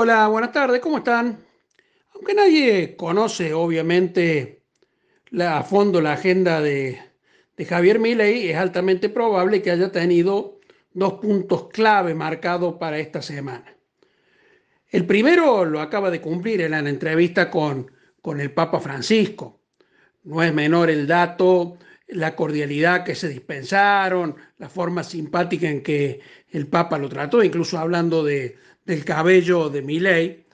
[0.00, 1.44] Hola, buenas tardes, ¿cómo están?
[2.14, 4.62] Aunque nadie conoce, obviamente,
[5.40, 7.00] a fondo la agenda de,
[7.56, 10.60] de Javier Milei, es altamente probable que haya tenido
[10.92, 13.76] dos puntos clave marcados para esta semana.
[14.88, 17.90] El primero lo acaba de cumplir en la entrevista con,
[18.22, 19.62] con el Papa Francisco.
[20.22, 21.76] No es menor el dato,
[22.08, 26.20] la cordialidad que se dispensaron, la forma simpática en que
[26.50, 30.46] el Papa lo trató, incluso hablando de, del cabello de Milei,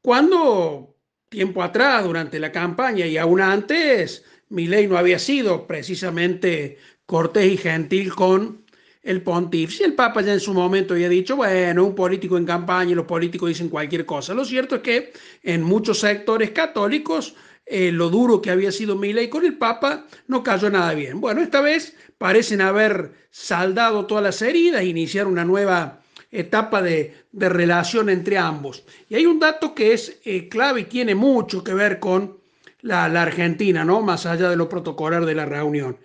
[0.00, 0.96] cuando
[1.28, 7.56] tiempo atrás, durante la campaña y aún antes, Milei no había sido precisamente cortés y
[7.56, 8.63] gentil con
[9.04, 9.84] el pontífice.
[9.84, 13.06] El Papa ya en su momento había dicho, bueno, un político en campaña y los
[13.06, 14.34] políticos dicen cualquier cosa.
[14.34, 17.34] Lo cierto es que en muchos sectores católicos
[17.66, 21.20] eh, lo duro que había sido Milei con el Papa no cayó nada bien.
[21.20, 27.14] Bueno, esta vez parecen haber saldado todas las heridas e iniciar una nueva etapa de,
[27.32, 28.84] relación entre ambos.
[29.08, 32.38] Y hay un dato que es eh, clave y tiene mucho que ver con
[32.80, 34.02] la, Argentina, ¿no?
[34.02, 35.96] Más allá de lo protocolar de la reunión.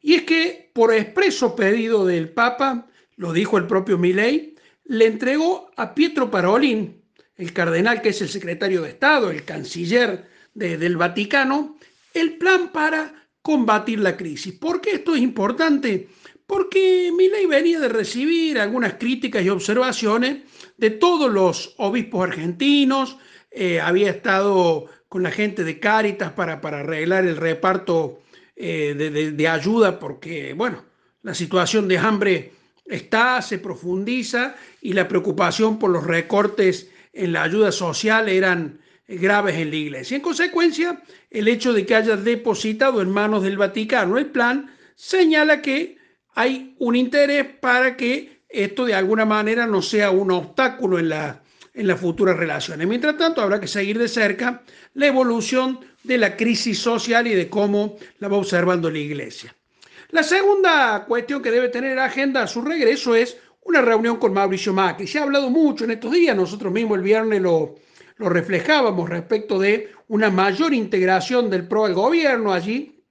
[0.00, 5.70] Y es que por expreso pedido del Papa, lo dijo el propio Milei, le entregó
[5.76, 7.02] a Pietro Parolin,
[7.36, 11.76] el cardenal que es el secretario de Estado, el canciller del Vaticano,
[12.12, 14.54] el plan para combatir la crisis.
[14.54, 16.08] ¿Por qué esto es importante?
[16.50, 20.38] porque Milei venía de recibir algunas críticas y observaciones
[20.78, 23.18] de todos los obispos argentinos,
[23.52, 28.18] eh, había estado con la gente de Cáritas para, para arreglar el reparto
[28.62, 30.84] eh, de, ayuda, porque, bueno,
[31.22, 32.52] la situación de hambre
[32.84, 39.56] está, se profundiza y la preocupación por los recortes en la ayuda social eran graves
[39.56, 40.16] en la iglesia.
[40.16, 45.62] En consecuencia, el hecho de que haya depositado en manos del Vaticano el plan señala
[45.62, 45.96] que
[46.34, 51.42] hay un interés para que esto de alguna manera no sea un obstáculo en, la,
[51.74, 52.86] en las futuras relaciones.
[52.86, 54.62] Mientras tanto, habrá que seguir de cerca
[54.94, 59.54] la evolución de la crisis social y de cómo la va observando la Iglesia.
[60.10, 64.72] La segunda cuestión que debe tener agenda a su regreso es una reunión con Mauricio
[64.72, 65.06] Macri.
[65.06, 67.76] Se ha hablado mucho en estos días, nosotros mismos el viernes lo,
[68.16, 72.52] lo reflejábamos respecto de una mayor integración del PRO al gobierno.
[72.52, 73.04] Allí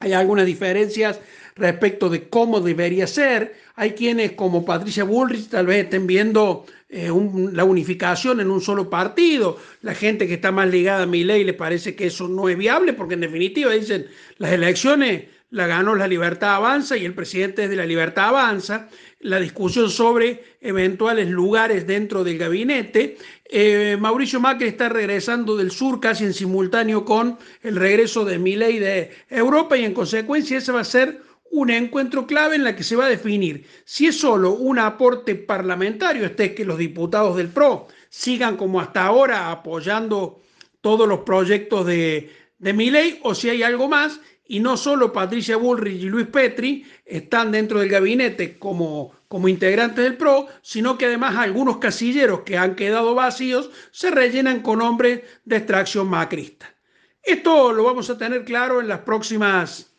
[0.00, 1.20] hay algunas diferencias
[1.56, 3.54] respecto de cómo debería ser.
[3.74, 7.10] Hay quienes como Patricia Bullrich tal vez estén viendo eh,
[7.52, 9.58] la unificación en un solo partido.
[9.80, 12.56] La gente que está más ligada a mi ley le parece que eso no es
[12.56, 14.06] viable porque en definitiva dicen
[14.38, 18.88] las elecciones la ganó la libertad avanza y el presidente es de la libertad avanza.
[19.20, 23.18] La discusión sobre eventuales lugares dentro del gabinete.
[23.44, 28.78] Eh, Mauricio Macri está regresando del sur casi en simultáneo con el regreso de Milei
[28.78, 31.20] de Europa y en consecuencia ese va a ser
[31.52, 35.34] un encuentro clave en la que se va a definir si es solo un aporte
[35.34, 40.40] parlamentario, este que los diputados del PRO sigan como hasta ahora apoyando
[40.80, 45.12] todos los proyectos de, de mi ley, o si hay algo más, y no solo
[45.12, 50.96] Patricia Bullrich y Luis Petri están dentro del gabinete como, como integrantes del PRO, sino
[50.96, 56.74] que además algunos casilleros que han quedado vacíos se rellenan con hombres de extracción macrista.
[57.22, 59.91] Esto lo vamos a tener claro en las próximas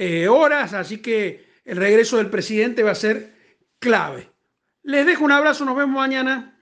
[0.00, 3.34] eh, horas, así que el regreso del presidente va a ser
[3.80, 4.30] clave.
[4.82, 6.57] Les dejo un abrazo, nos vemos mañana.